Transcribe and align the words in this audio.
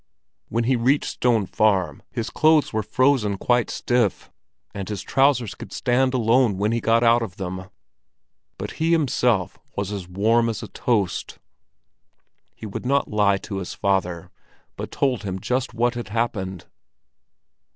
When 0.49 0.63
he 0.63 0.75
reached 0.75 1.05
Stone 1.11 1.45
Farm, 1.45 2.01
his 2.09 2.31
clothes 2.31 2.73
were 2.73 2.81
frozen 2.81 3.37
quite 3.37 3.69
stiff, 3.69 4.31
and 4.73 4.89
his 4.89 5.03
trousers 5.03 5.53
could 5.53 5.71
stand 5.71 6.15
alone 6.15 6.57
when 6.57 6.71
he 6.71 6.81
got 6.81 7.03
out 7.03 7.21
of 7.21 7.35
them; 7.37 7.69
but 8.57 8.71
he 8.81 8.93
himself 8.93 9.59
was 9.77 9.91
as 9.91 10.07
warm 10.07 10.49
as 10.49 10.63
a 10.63 10.67
toast. 10.69 11.37
He 12.55 12.65
would 12.65 12.83
not 12.83 13.09
lie 13.11 13.37
to 13.45 13.57
his 13.57 13.75
father, 13.75 14.31
but 14.75 14.89
told 14.89 15.21
him 15.21 15.37
just 15.39 15.75
what 15.75 15.93
had 15.93 16.07
happened. 16.09 16.65